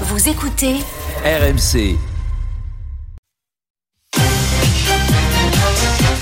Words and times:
Vous 0.00 0.28
écoutez 0.28 0.74
RMC. 1.24 1.96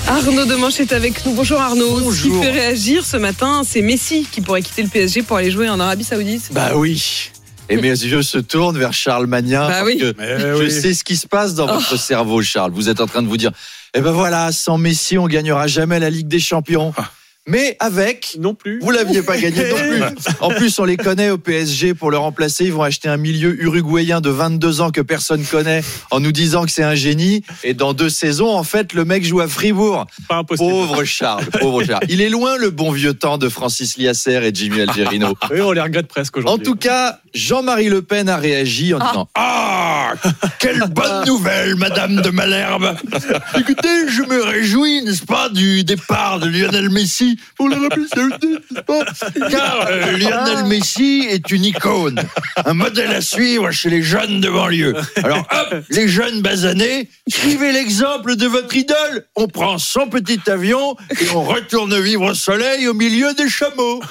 Arnaud 0.07 0.45
Demanche 0.45 0.79
est 0.79 0.93
avec 0.93 1.25
nous. 1.25 1.33
Bonjour 1.33 1.59
Arnaud. 1.59 2.11
Ce 2.11 2.21
qui 2.21 2.29
fait 2.29 2.51
réagir 2.51 3.03
ce 3.03 3.17
matin, 3.17 3.63
c'est 3.65 3.81
Messi 3.81 4.27
qui 4.31 4.41
pourrait 4.41 4.61
quitter 4.61 4.83
le 4.83 4.89
PSG 4.89 5.23
pour 5.23 5.37
aller 5.37 5.49
jouer 5.49 5.69
en 5.69 5.79
Arabie 5.79 6.03
Saoudite. 6.03 6.49
Bah 6.51 6.73
oui. 6.75 7.31
Et 7.67 7.77
mes 7.77 7.89
yeux 7.89 8.21
se 8.21 8.37
tournent 8.37 8.77
vers 8.77 8.93
Charles 8.93 9.25
Magnin. 9.25 9.67
Bah 9.67 9.73
parce 9.79 9.87
oui. 9.87 9.99
je 9.99 10.63
oui. 10.63 10.69
sais 10.71 10.93
ce 10.93 11.03
qui 11.03 11.17
se 11.17 11.25
passe 11.25 11.55
dans 11.55 11.65
votre 11.65 11.97
cerveau, 11.97 12.43
Charles. 12.43 12.73
Vous 12.73 12.89
êtes 12.89 13.01
en 13.01 13.07
train 13.07 13.23
de 13.23 13.27
vous 13.27 13.37
dire, 13.37 13.51
eh 13.95 14.01
ben 14.01 14.11
voilà, 14.11 14.51
sans 14.51 14.77
Messi, 14.77 15.17
on 15.17 15.25
gagnera 15.25 15.65
jamais 15.65 15.99
la 15.99 16.11
Ligue 16.11 16.27
des 16.27 16.39
Champions. 16.39 16.93
Mais 17.47 17.75
avec, 17.79 18.37
Non 18.39 18.53
plus. 18.55 18.79
vous 18.79 18.91
l'aviez 18.91 19.21
pas 19.21 19.37
gagné 19.37 19.69
non 19.69 19.75
plus. 19.75 20.01
En 20.39 20.49
plus, 20.49 20.79
on 20.79 20.85
les 20.85 20.95
connaît 20.97 21.29
au 21.29 21.37
PSG 21.37 21.93
pour 21.93 22.09
le 22.09 22.17
remplacer. 22.17 22.65
Ils 22.65 22.73
vont 22.73 22.83
acheter 22.83 23.09
un 23.09 23.17
milieu 23.17 23.61
uruguayen 23.61 24.21
de 24.21 24.29
22 24.29 24.79
ans 24.81 24.91
que 24.91 25.01
personne 25.01 25.43
connaît 25.43 25.81
en 26.11 26.19
nous 26.21 26.31
disant 26.31 26.63
que 26.65 26.71
c'est 26.71 26.83
un 26.83 26.95
génie. 26.95 27.43
Et 27.63 27.73
dans 27.73 27.93
deux 27.93 28.09
saisons, 28.09 28.49
en 28.49 28.63
fait, 28.63 28.93
le 28.93 29.03
mec 29.05 29.25
joue 29.25 29.41
à 29.41 29.47
Fribourg. 29.47 30.05
Pas 30.29 30.37
impossible. 30.37 30.69
Pauvre 30.69 31.03
Charles, 31.03 31.45
pauvre 31.59 31.83
Charles. 31.83 32.03
Il 32.09 32.21
est 32.21 32.29
loin 32.29 32.57
le 32.57 32.69
bon 32.69 32.91
vieux 32.91 33.13
temps 33.13 33.37
de 33.37 33.49
Francis 33.49 33.97
Liasser 33.97 34.39
et 34.43 34.51
Jimmy 34.53 34.81
Algerino. 34.81 35.33
Oui, 35.51 35.59
on 35.61 35.71
les 35.73 35.81
regrette 35.81 36.07
presque 36.07 36.37
En 36.37 36.41
aujourd'hui. 36.41 36.63
tout 36.65 36.75
cas, 36.75 37.19
Jean-Marie 37.33 37.89
Le 37.89 38.01
Pen 38.01 38.29
a 38.29 38.37
réagi 38.37 38.93
en 38.93 38.99
disant 38.99 39.27
Ah, 39.35 40.02
quelle 40.59 40.83
bonne 40.89 41.25
nouvelle, 41.25 41.75
Madame 41.75 42.21
de 42.21 42.29
Malherbe 42.29 42.95
Écoutez, 43.57 44.09
je 44.09 44.23
me 44.23 44.43
réjouis, 44.43 45.01
n'est-ce 45.03 45.25
pas, 45.25 45.49
du 45.49 45.83
départ 45.83 46.39
de 46.39 46.47
Lionel 46.47 46.89
Messi 46.89 47.39
pour 47.55 47.69
Saoudite, 48.13 48.71
n'est-ce 48.71 48.81
pas? 48.81 49.05
Car 49.49 49.87
euh, 49.89 50.17
Lionel 50.17 50.65
Messi 50.65 51.27
est 51.29 51.51
une 51.51 51.65
icône, 51.65 52.21
un 52.65 52.73
modèle 52.73 53.11
à 53.11 53.21
suivre 53.21 53.71
chez 53.71 53.89
les 53.89 54.01
jeunes 54.01 54.41
de 54.41 54.49
banlieue. 54.49 54.95
Alors 55.23 55.47
hop, 55.51 55.83
les 55.89 56.07
jeunes 56.07 56.41
basanés, 56.41 57.09
suivez 57.27 57.71
l'exemple 57.71 58.35
de 58.35 58.47
votre 58.47 58.75
idole. 58.75 59.25
On 59.35 59.47
prend 59.47 59.77
son 59.77 60.07
petit 60.07 60.39
avion 60.47 60.95
et 61.09 61.29
on 61.33 61.43
retourne 61.43 61.99
vivre 61.99 62.31
au 62.31 62.33
soleil 62.33 62.87
au 62.87 62.93
milieu 62.93 63.33
des 63.33 63.49
chameaux. 63.49 64.01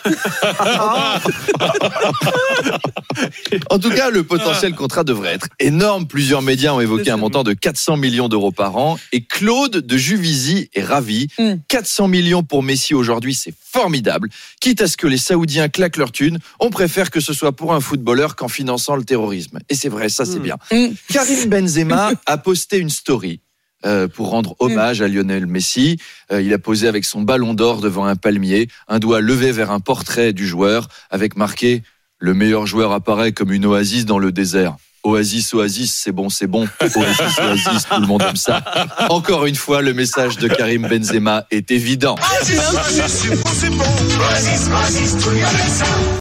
En 3.70 3.78
tout 3.78 3.90
cas, 3.90 4.10
le 4.10 4.22
potentiel 4.22 4.74
contrat 4.74 5.04
devrait 5.04 5.34
être 5.34 5.48
énorme. 5.58 5.91
Plusieurs 6.08 6.42
médias 6.42 6.72
ont 6.72 6.80
évoqué 6.80 7.10
un 7.10 7.16
montant 7.16 7.42
de 7.44 7.52
400 7.52 7.96
millions 7.96 8.28
d'euros 8.28 8.52
par 8.52 8.76
an. 8.76 8.98
Et 9.12 9.22
Claude 9.24 9.78
de 9.86 9.96
Juvisy 9.96 10.68
est 10.74 10.82
ravi. 10.84 11.28
Mm. 11.38 11.54
400 11.68 12.08
millions 12.08 12.42
pour 12.42 12.62
Messi 12.62 12.94
aujourd'hui, 12.94 13.34
c'est 13.34 13.54
formidable. 13.72 14.28
Quitte 14.60 14.80
à 14.80 14.86
ce 14.88 14.96
que 14.96 15.06
les 15.06 15.16
Saoudiens 15.18 15.68
claquent 15.68 15.96
leur 15.98 16.12
thune, 16.12 16.38
on 16.60 16.70
préfère 16.70 17.10
que 17.10 17.20
ce 17.20 17.32
soit 17.32 17.52
pour 17.52 17.74
un 17.74 17.80
footballeur 17.80 18.36
qu'en 18.36 18.48
finançant 18.48 18.96
le 18.96 19.04
terrorisme. 19.04 19.58
Et 19.68 19.74
c'est 19.74 19.88
vrai, 19.88 20.08
ça 20.08 20.24
c'est 20.24 20.38
Mm. 20.38 20.42
bien. 20.42 20.56
Mm. 20.72 20.86
Karim 21.12 21.44
Benzema 21.50 22.12
a 22.26 22.38
posté 22.38 22.78
une 22.78 22.90
story. 22.90 23.40
euh, 23.84 24.06
pour 24.06 24.28
rendre 24.30 24.54
hommage 24.60 25.02
à 25.02 25.08
Lionel 25.08 25.46
Messi, 25.46 25.98
Euh, 26.30 26.40
il 26.40 26.52
a 26.54 26.58
posé 26.60 26.86
avec 26.86 27.04
son 27.04 27.22
ballon 27.22 27.52
d'or 27.52 27.80
devant 27.80 28.04
un 28.04 28.14
palmier, 28.14 28.68
un 28.86 29.00
doigt 29.00 29.20
levé 29.20 29.50
vers 29.50 29.72
un 29.72 29.80
portrait 29.80 30.32
du 30.32 30.46
joueur, 30.46 30.86
avec 31.10 31.36
marqué 31.36 31.82
le 32.20 32.32
meilleur 32.32 32.64
joueur 32.64 32.92
apparaît 32.92 33.32
comme 33.32 33.52
une 33.52 33.66
oasis 33.66 34.04
dans 34.06 34.20
le 34.20 34.30
désert. 34.30 34.76
Oasis, 35.04 35.52
oasis, 35.54 36.00
c'est 36.02 36.12
bon, 36.12 36.28
c'est 36.28 36.46
bon. 36.46 36.68
Oasis, 36.80 37.38
oasis, 37.38 37.86
tout 37.88 38.00
le 38.00 38.06
monde 38.06 38.22
aime 38.22 38.36
ça. 38.36 38.62
Encore 39.08 39.46
une 39.46 39.56
fois, 39.56 39.82
le 39.82 39.94
message 39.94 40.36
de 40.36 40.46
Karim 40.46 40.86
Benzema 40.88 41.44
est 41.50 41.70
évident. 41.72 42.14